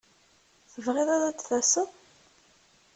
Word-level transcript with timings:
Tebɣiḍ 0.71 1.09
ad 1.11 1.21
d-taseḍ? 1.37 1.89